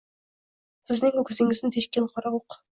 Sizning 0.91 1.15
ko’ksingizni 1.29 1.73
teshgan 1.79 2.11
kora 2.17 2.37
o’k. 2.43 2.63